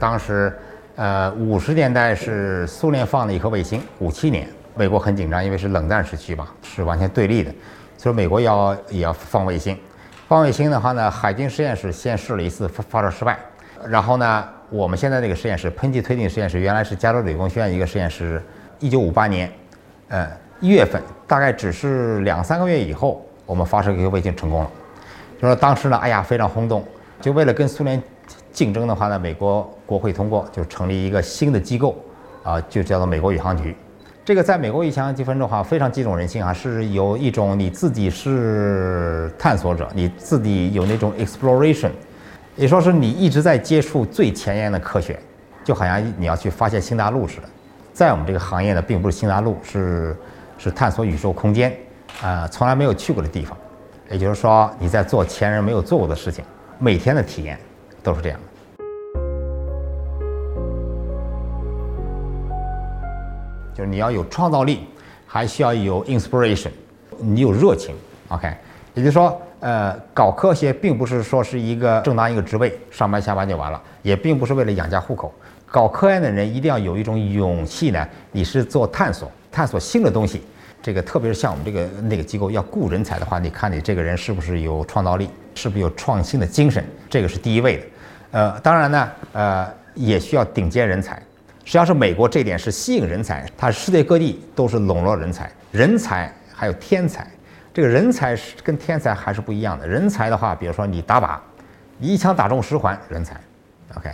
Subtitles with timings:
[0.00, 0.50] 当时，
[0.96, 7.54] 呃，五十年代是苏联放了一颗卫星，五七年，美国很紧张，因为是冷战时期嘛，是完全对立的，
[7.98, 9.78] 所以美国要也要放卫星。
[10.26, 13.38] 放卫星的话呢，海军实验室先试了一次发发射失败，
[13.86, 18.42] 然后呢，我们现在这个实验室喷气推进实验室原来是加州理工学院一个实验室，
[18.78, 19.52] 一九五八年，
[20.08, 20.26] 呃
[20.60, 24.70] 一月份，大概只是两三个月以后，我们发射一个卫星成功了，
[25.40, 26.82] 就说当时呢，哎呀非常轰动，
[27.20, 28.02] 就为了跟苏联
[28.52, 31.96] 竞争的话呢，美国国会通过就成立一个新的机构，
[32.42, 33.76] 啊，就叫做美国宇航局。
[34.24, 41.90] 这个在美国宇航积分的话，非常激动人心啊，是有一种你自己是探索者，你自己有那种 exploration，
[42.54, 45.18] 也说是你一直在接触最前沿的科学，
[45.64, 47.48] 就好像你要去发现新大陆似的。
[47.92, 50.16] 在我们这个行业呢，并不是新大陆，是
[50.58, 51.76] 是探索宇宙空间，
[52.22, 53.56] 啊，从来没有去过的地方。
[54.10, 56.44] 也就是说，你在做前人没有做过的事情，
[56.78, 57.58] 每天的体验
[58.02, 58.46] 都是这样的。
[63.74, 64.86] 就是你要有创造力，
[65.26, 66.70] 还需要有 inspiration，
[67.18, 67.94] 你有热情
[68.28, 68.52] ，OK，
[68.94, 75.32] 也就是说，呃，搞科学并不是说是一个正当一个职位，上班下班就完了，也并不是为了养家糊口。
[75.66, 80.42] 搞科研的人一定要有一种勇气呢，你是做探索，探索新的东西。
[80.82, 87.82] 这个特别是像我们这个那个机构要雇人才的话，你看你这个人是不是有创造力，是不是有创新的精神，这个是第一位的。
[88.32, 91.16] 呃，当然呢，呃，也需要顶尖人才。
[91.64, 97.26] 实际上是美国这点是吸引人才，它世界各地都是笼络人才，人才还有天才。
[97.72, 99.86] 这个人才是跟天才还是不一样的。
[99.86, 101.38] 人才的话，比如说你打靶，
[101.98, 103.38] 你一枪打中十环，人才
[103.96, 104.10] ，OK。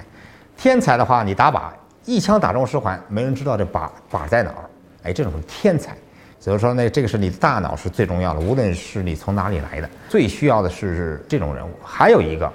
[0.56, 1.70] 天才的话，你打靶
[2.04, 4.64] 一枪打中十环，没人知道这靶靶在哪儿，
[5.04, 5.96] 哎，这种是天才。
[6.38, 11.70] 所以说呢，这个是你的大脑是最重要的，无论是你从哪里来的，最需要的是这种人物。
[11.82, 12.52] 还有一个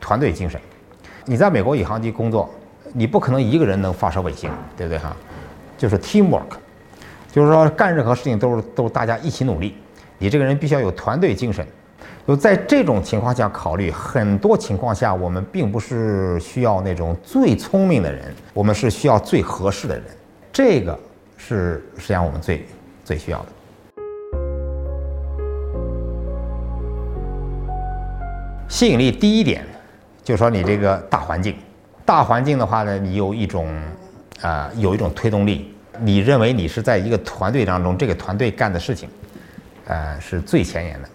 [0.00, 0.60] 团队精神，
[1.24, 2.48] 你在美国宇航局工作。
[2.92, 5.16] 你不可能一个人能发射卫星，对不对哈？
[5.78, 6.56] 就是 teamwork，
[7.30, 9.76] 就是说干任何事情都是都是大家一起努力。
[10.18, 11.64] 你这个人必须要有团队精神。
[12.26, 20.04] 就在这种情况下考虑，很多情况下我们并不是需要那种最聪明的人，我们是需要最合适的人。
[20.52, 20.98] 这个
[21.36, 22.66] 是实际上我们最
[23.10, 23.46] 最需要的。
[28.68, 29.66] 吸引力第一点，
[30.22, 31.56] 就说你这个大环境。
[32.04, 33.68] 大环境的话呢，你有一种，
[34.40, 35.74] 啊，有一种推动力。
[35.98, 39.08] 你认为你是在一个团队当中，这个团队干的事情，
[39.86, 41.08] 呃，是最前沿的，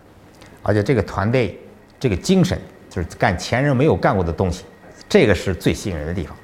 [0.63, 1.57] 而且这个团队
[1.97, 4.65] 这个精神就是干前人没有干过的东西，
[5.07, 6.35] 这个是最吸引人的地方。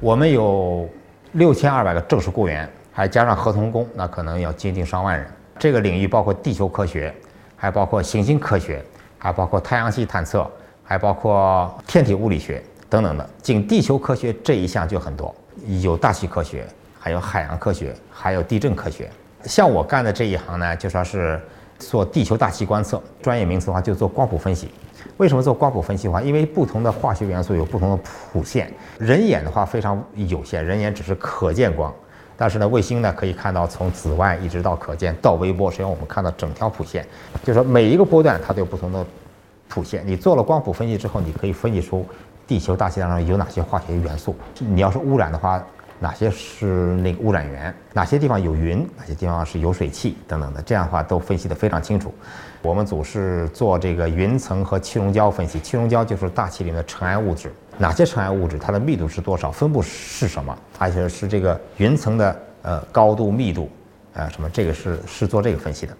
[0.00, 0.88] 我们有
[1.32, 5.26] 六千二百个正式雇员，还加上合同工，那可能要接近上万人。
[5.58, 7.14] 这个领域包括地球科学，
[7.54, 8.84] 还包括行星科学。
[9.22, 10.50] 还包括太阳系探测，
[10.82, 13.30] 还包括天体物理学等等的。
[13.42, 15.34] 仅地球科学这一项就很多，
[15.82, 16.66] 有大气科学，
[16.98, 19.10] 还有海洋科学，还有地震科学。
[19.44, 21.38] 像我干的这一行呢，就说是
[21.78, 24.70] 做地球大气观测，专业名词的话就做光谱分析。
[25.16, 26.20] 为什么做光谱分析的话？
[26.20, 27.96] 因为不同的化学元素有不同的
[28.32, 31.92] 谱线，人眼的话非常有限，人眼只是可见光。
[32.36, 37.06] 但是呢，卫星呢可以看到从紫外一直到可见到微波，实际上我们看到整条谱线，
[37.42, 39.04] 就是说每一个波段它都有不同的
[39.68, 40.02] 谱线。
[40.06, 42.06] 你做了光谱分析之后，你可以分析出
[42.46, 44.34] 地球大气当中有哪些化学元素。
[44.58, 45.62] 你要是污染的话，
[46.02, 47.74] 哪些是那个污染源？
[47.92, 48.88] 哪些地方有云？
[48.96, 50.62] 哪些地方是有水汽等等的？
[50.62, 52.12] 这样的话都分析得非常清楚。
[52.62, 57.52] 我们组是做这个云层和气溶胶分析，气溶胶就是大气里的尘埃物质。
[57.76, 63.70] 哪些尘埃物质，它的密度是多少，分布是什么，而且是这个云层的呃高度密度，
[64.14, 65.94] 啊什么，这个是是做这个分析的。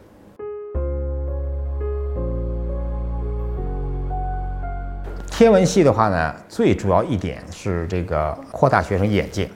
[5.31, 9.47] 天文系的话呢，最主要一点是这个扩大学生眼界。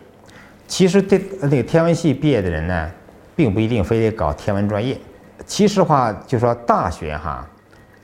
[0.66, 2.90] 其实这那个天文系毕业的人呢，
[3.36, 4.98] 并不一定非得搞天文专业。
[5.46, 7.46] 其实话就说大学哈，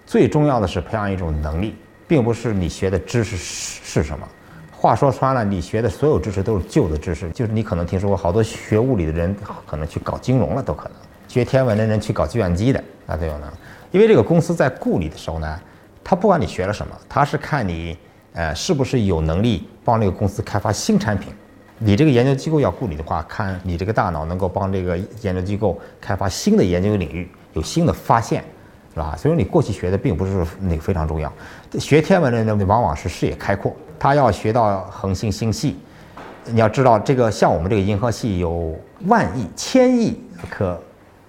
[0.07, 1.75] 最重要的是培养一种能力。
[2.07, 4.27] 并不是你学的知识是是什么，
[4.73, 7.31] 话说穿了，你学的所有知识都是旧的知识。
[7.31, 9.33] 就是你可能听说过好多学物理的人
[9.65, 10.95] 可能去搞金融了，都可能；
[11.29, 13.49] 学天文的人去搞计算机的，那都有能。
[13.93, 15.61] 因为这个公司在雇你的时候呢，
[16.03, 17.97] 他不管你学了什么，他是看你
[18.33, 21.33] 呃是不是有能力帮这个公司开发新产品。
[21.81, 28.44] 你这个研究机构要雇你的话，看你这个大脑能够帮这个研究机构开发新的研究领域，有新的发现。
[28.93, 29.15] 是吧？
[29.17, 31.32] 所以说你过去学的并不是那个非常重要。
[31.79, 35.79] 学天文的人往往是视野开阔，他要学到恒星星系。
[36.47, 38.76] 你要知道，这个像我们这个银河系有
[39.06, 40.76] 万亿、千亿颗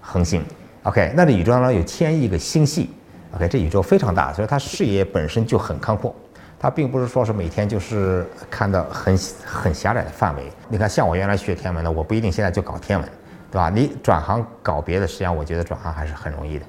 [0.00, 0.44] 恒星
[0.82, 2.90] ，OK，那这宇宙当中有千亿个星系
[3.36, 6.12] ，OK，这宇宙非常大，所以他视野本身就很开阔。
[6.62, 10.44] 他并不是说是每天就是看到很很狭窄的范围。
[10.68, 13.08] 你看，像我原来学天文的，我不一定现在就搞天文，
[13.50, 13.68] 对吧？
[13.68, 16.64] 你转行搞别的，实际上我觉得转行还是很容易的。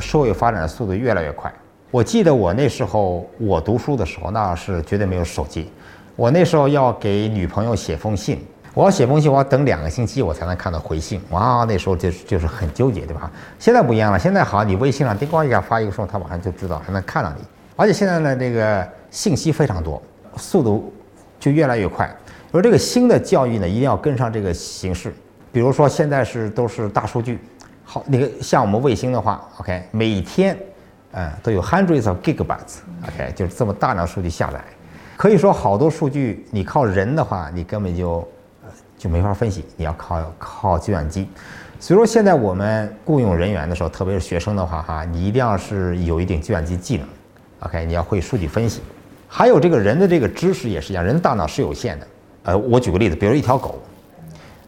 [0.00, 1.54] 社会发展的速度越来越快。
[1.92, 5.70] 我记得我那时候我读书的时候，那是绝对没有手机。
[6.16, 8.44] 我那时候要给女朋友写封信。
[8.74, 11.20] 我要写封信，我要等两个星期我才能看到回信。
[11.30, 13.30] 哇，那时候就是就是很纠结，对吧？
[13.56, 17.44] 现在不一样了，现在好，你微信上叮咣一下发一个送，他马上就知道，还能看到你。
[17.76, 20.02] 而且现在呢，这个信息非常多，
[20.36, 20.92] 速度
[21.38, 22.12] 就越来越快。
[22.50, 25.14] 而这个新的教育呢，一定要跟上这个形势。
[25.52, 27.38] 比如说现在是都是大数据，
[27.84, 30.58] 好，那个像我们卫星的话，OK，每天，
[31.12, 34.60] 嗯，都有 hundreds of gigabytes，OK，就是这么大量数据下载，
[35.16, 38.26] 可以说好多数据你靠人的话，你根本就。
[39.04, 41.28] 就没法分析，你要靠靠计算机。
[41.78, 47.06] 所以说，现在我们雇佣人员的时候，特别是学生的话，哈，你一定要是有一定计算机技能
[47.58, 48.80] ，OK，你要会数据分析。
[49.28, 52.06] 还有这个人的这个知识也是一样，人的大脑是有限的。
[52.44, 53.78] 呃，我举个例子，比如一条狗，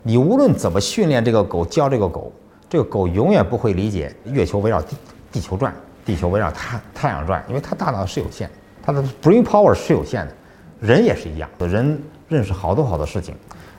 [0.02, 2.30] 你无论怎么训练这个狗，教这个狗，
[2.68, 4.94] 这个狗永远不会理解月球围绕地
[5.32, 5.74] 地球转，
[6.04, 8.50] 地球围绕太太阳转，因为它大脑是有限，
[8.82, 10.34] 它的 brain power 是有限的。
[10.78, 11.98] 人也是一样，人
[12.28, 13.34] 认识好多好多事情。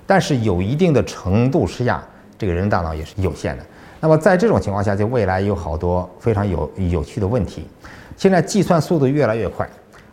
[0.07, 2.04] 但是有一定的程度之下，
[2.39, 3.63] 这个人大脑也是有限的。
[4.00, 7.68] 那么在这种情况下，就未来有好多非常有有趣的问题。
[8.15, 9.68] 现在计算速度越来越快，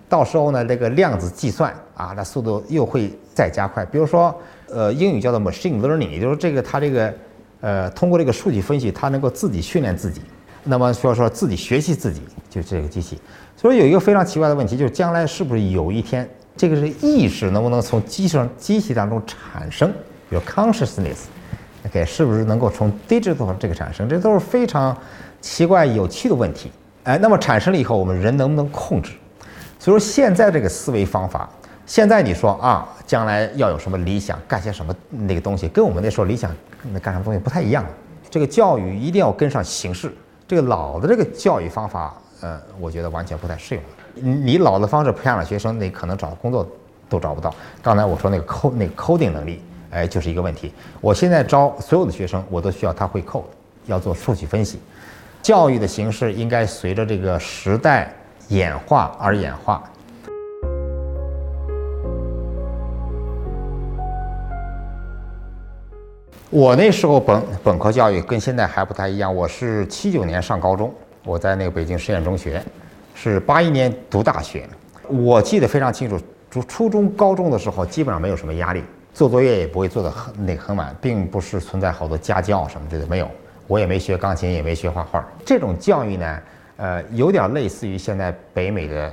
[0.09, 3.85] 到时候呢，这个量子计算啊，那速度又会再加快。
[3.85, 4.35] 比如说，
[4.69, 7.15] 呃，英语叫做 machine learning，也就是这个它这个，
[7.61, 10.21] 呃，通过这个数据分析，它能够自己训练自己。
[10.65, 13.21] 那么说说自己学习自己，就这个机器。
[13.55, 16.29] 所以有一个非常奇怪的问题，就是将来是不是有一天？
[16.57, 19.91] 这个是意识能不能从机器上机器当中产生，
[20.31, 24.09] 比如 consciousness，OK，是不是能够从 digital 这个产生？
[24.09, 24.97] 这都是非常
[25.41, 26.71] 奇怪有趣的问题。
[27.03, 29.13] 哎，那么产生了以后，我们人能不能控制？
[29.79, 31.51] 所以说现在这个思维方法，
[31.85, 36.51] 现在你说啊，将来要有什么理想，干些什么那个东西，跟我们那时候理想
[36.93, 37.85] 那干什么东西不太一样。
[38.31, 40.11] 这个教育一定要跟上形势，
[40.49, 43.85] 这个老的这个教育方法，呃，我觉得完全不太适用。
[44.15, 46.67] 你老的方式培养了学生，那可能找工作
[47.09, 47.55] 都找不到。
[47.83, 50.73] 刚才我说那个抠那个 coding 能力，哎，就是一个问题。
[51.01, 53.45] 我现在招所有的学生，我都需要他会抠
[53.87, 54.79] 要做数据分析。
[55.43, 58.11] 教育的形式应该随着这个时代
[58.49, 59.83] 演化而演化。
[66.51, 69.35] 我那时候本本科教育跟现在还不太一样。
[69.35, 70.95] 我是七九年上高中，
[71.25, 72.63] 我在那个北京实验中学。
[73.15, 74.69] 是八一年读大学，
[75.09, 76.21] 我记得非常清楚。
[76.51, 78.83] 初初中、高中的时候，基本上没有什么压力，
[79.13, 83.29] 做作业也不会做的很那很晚，并不是存在好多家教什么之类的没有。
[83.67, 85.27] 我也没学钢琴，也没学画画。
[85.45, 86.39] 这种教育呢，
[86.77, 89.13] 呃，有点类似于现在北美的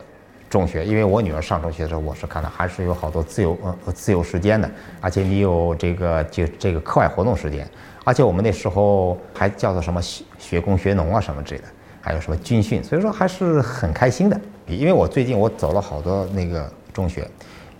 [0.49, 0.85] 中学。
[0.85, 4.69] 因为我女儿上中学的时候，我是看到还是有好多自由呃自由时间的，
[4.99, 7.67] 而且你有这个就这个课外活动时间，
[8.03, 11.67] 而且我们那时候还叫做什么学学工学农啊什么之类的。
[12.01, 14.39] 还有什么军训，所以说还是很开心的。
[14.67, 17.27] 因为我最近我走了好多那个中学，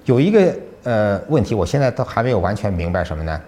[0.06, 3.42] 有一个呃问题，我现在都还没有完全明白什么呢？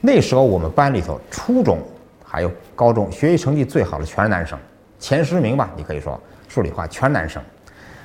[0.00, 1.78] 那时候我们班里头，初中
[2.24, 4.58] 还有高中学习成绩最好的全是男生，
[4.98, 7.42] 前十名吧，你可以说数理化全是男生。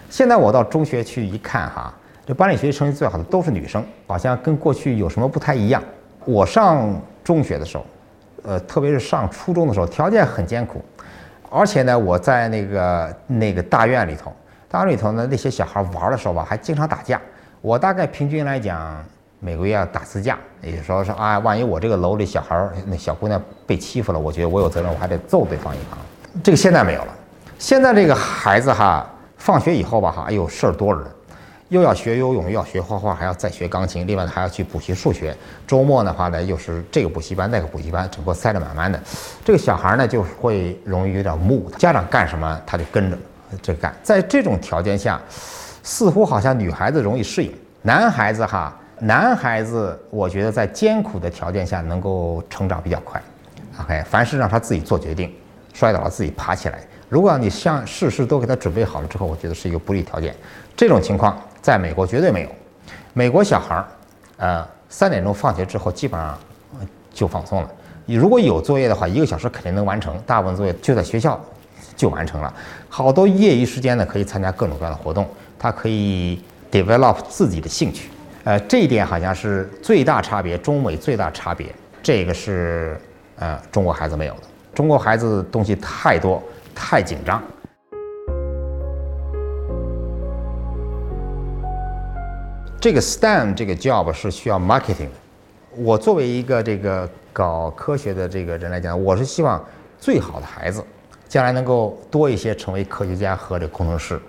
[0.09, 1.93] 现在我到中学去一看哈，
[2.25, 5.83] 这班里学习成绩最好的都是女生，好像跟过去有什么不太一样。
[6.25, 7.85] 我上中学的时候，
[8.43, 10.83] 呃，特别是上初中的时候，条件很艰苦。
[11.53, 14.33] 而且呢，我在那个那个大院里头，
[14.67, 17.21] 大院里头呢，那些小孩玩的时候吧，还经常打架。
[17.61, 19.05] 我大概平均来讲，
[19.39, 20.35] 每个月要打四架。
[20.63, 25.99] 也就是说是啊，万一我这个楼里小孩那小姑娘被欺负了，我觉得我有责任，我还得揍对方一番。
[26.43, 27.13] 这个现在没有了。
[27.59, 29.07] 现在这个孩子哈，
[29.37, 31.07] 放学以后吧哈，哎呦事儿多着呢。
[31.73, 35.35] 又要学游泳，又要学画画，还要再学钢琴，另外还要去补习数学。
[35.65, 39.01] 周末的话呢，又是这个补习班那个补习班，整个塞得满满的。
[39.43, 41.67] 这个小孩呢，就会容易有点木。
[41.79, 43.17] 家长干什么，他就跟着
[43.59, 43.91] 这干。
[44.03, 45.19] 在这种条件下，
[45.81, 47.51] 似乎好像女孩子容易适应，
[47.81, 53.19] 男孩子哈，男孩子我觉得在艰苦的条件下能够成长比较快。
[53.81, 55.33] OK，凡事让他自己做决定，
[55.73, 56.81] 摔倒了自己爬起来。
[57.13, 60.35] 如果你像事事都给他准备好了之后，我觉得是一个不利条件。
[60.75, 61.39] 这种情况。
[61.61, 62.49] 在美国绝对没有，
[63.13, 63.87] 美国小孩儿，
[64.35, 66.37] 呃，三点钟放学之后基本上
[67.13, 67.71] 就放松了。
[68.05, 71.39] 你如果有作业的话，一个小时肯定能完成，大部分作业就在学校
[71.95, 72.53] 就完成了。
[72.89, 75.25] 好多业余时间呢，可以参加各种各样的活动，
[75.57, 78.09] 他可以 develop 自己的兴趣。
[78.43, 81.73] 呃，这一点好像是最大差别，中美最大差别。
[82.01, 82.99] 这个是
[83.37, 84.41] 呃，中国孩子没有的。
[84.73, 86.43] 中国孩子东西太多，
[86.75, 87.41] 太紧张。
[92.79, 95.11] 这个 STEM 这个 job 是需要 marketing 的。
[95.75, 99.63] 我作为一个这个搞科学的这个人来讲，我是希望
[99.97, 100.83] 最好的孩子
[101.29, 104.19] 将来能够多一些成为科学家和这工程师。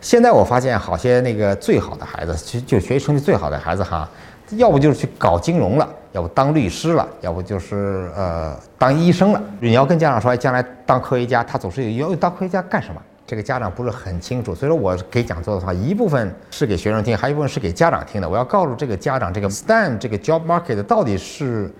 [0.00, 4.08] 现在我发现，好些那个最好的孩子，就就学习成绩最好的孩子哈，
[4.52, 9.42] 要不就是去搞金融了，要不当律师了，要不就是呃当医生了。
[9.60, 13.00] 你要跟家长说，将来当科学家，他总是有要当科学家干什么？
[13.26, 14.54] 这个家长不是很清楚。
[14.54, 18.28] 所以说我给讲座的话，一部分是给学生听，还有一部分是给家长听的。
[18.28, 21.70] 我要告诉这个家长，这个 STEM 这个 job market 到底是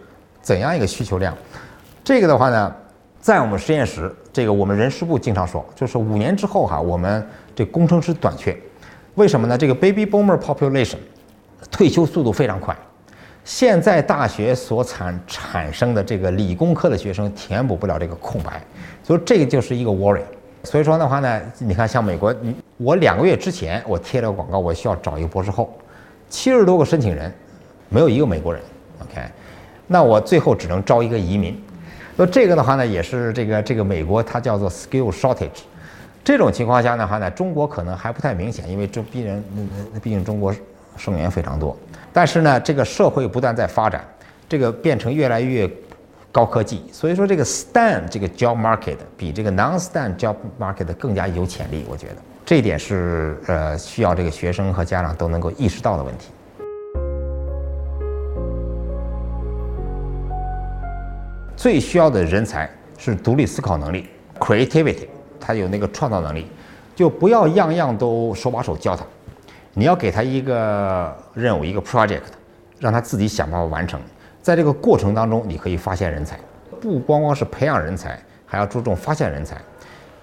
[0.42, 1.34] 怎样一个需求量。
[2.04, 2.74] 这个的话呢，
[3.20, 7.26] 在我们实验室，这个我们人事部经常说，就是五年之后哈，我们。
[7.58, 8.56] 这工程师短缺，
[9.16, 9.58] 为什么呢？
[9.58, 10.98] 这个 baby boomer population
[11.72, 12.76] 退休速度非常快，
[13.48, 18.62] 现在大学所产产生的这个理工科的学生填补不了这个空白，
[19.02, 20.20] 所以这个就是一个 worry。
[20.64, 22.32] 所以说的话呢，你看像美国，
[22.76, 25.72] 我两个月之前我贴了个广告，我需要找一个博士后，
[26.28, 27.32] 七十多个申请人，
[27.88, 28.62] 没有一个美国人。
[29.00, 29.22] OK，
[29.86, 31.58] 那我最后只能招一个移民。
[32.16, 35.62] 那这个的话呢，也是这个这个美国它叫做 skill shortage。
[36.22, 39.42] 这种情况下的话呢，中国可能还不太明显，因为这毕竟，
[40.02, 40.54] 毕竟中国
[40.98, 41.76] 生源非常多。
[42.12, 44.04] 但是呢，这个社会不断在发展，
[44.48, 45.70] 这个变成越来越
[46.32, 51.86] 高科技，所以说这个 STEM 这个 job market 比这个 non-STEM job market 更加有潜力。
[51.88, 56.30] 我觉得这一点是呃需要这个学生和家长都能够意识到的问题。
[61.56, 65.08] 最需要的人才是独立思考能力 （creativity）。
[65.40, 66.46] 他有那个创造能力，
[66.94, 69.04] 就不要样样都手把手教他，
[69.78, 72.22] 你要给他一个任务，一个 project，
[72.80, 74.00] 让他自己想办法完成。
[74.42, 76.36] 在这个过程当中，你可以发现人才，
[76.80, 79.56] 不光光是培养人才，还要注重发现人才。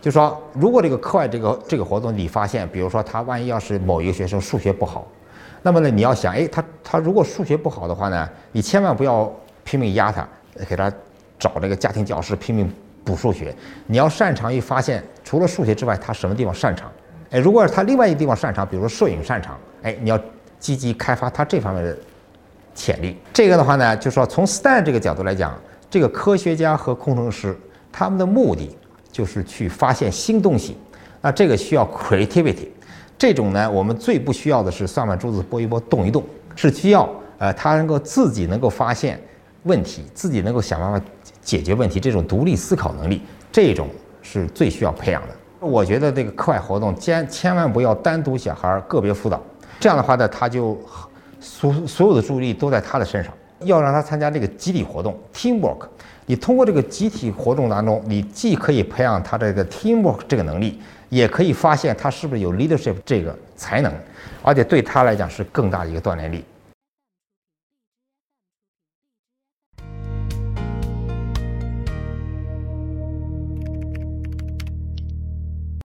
[0.02, 5.08] 就说如果这个课外这个这个活动你发现，比如说他万一要是某一个学生数学不好，
[5.62, 9.34] 那么呢你要想，哎，他他如果数学不好的话呢，你千万不要
[9.64, 10.28] 拼命压他，
[10.68, 10.92] 给他
[11.40, 12.70] 找这个家庭教师拼命。
[13.06, 16.92] 补数学，你要擅长于发现除了数学之外，他什么地方擅长？
[17.36, 20.18] 哎，如果是他另外一个地方擅长，比如说摄影擅长，哎，你要
[20.58, 21.98] 积极开发他这方面的
[22.74, 23.18] 潜力。
[23.34, 25.54] 这个的话呢，就说从 Stan 这个角度来讲，
[25.90, 27.54] 这个科学家和工程师
[27.92, 28.74] 他们的目的
[29.12, 30.78] 就是去发现新东西，
[31.20, 32.70] 那这个需要 creativity。
[33.18, 36.24] 这种呢，我们最不需要的是算盘珠子拨一拨动一动，
[36.56, 39.22] 是需要呃他能够自己能够发现
[39.64, 41.06] 问题，自己能够想办法。
[41.42, 43.88] 解决问题这种独立思考能力，这种
[44.24, 45.36] 是最需要培养的。
[45.66, 49.42] 我觉得这个课外活动千千万不要单独小孩个别辅导，
[49.80, 50.78] 这样的话呢，他就
[51.40, 53.34] 所所有的注意力都在他的身上。
[53.62, 55.88] 要让他参加这个集体活动 （teamwork）。
[56.26, 60.80] 你通过这个集体活动当中，你既可以培养他这个 teamwork 这个能力，
[61.10, 63.92] 也可以发现他是不是有 leadership 这个才能，
[64.44, 66.44] 而且对他来讲是更大的一个锻炼力。